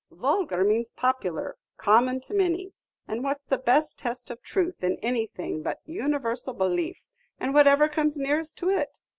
[0.09, 2.73] "Vulgar means popular, common to many;
[3.07, 6.97] and what's the best test of truth in anything but universal belief,
[7.39, 8.97] or whatever comes nearest to it?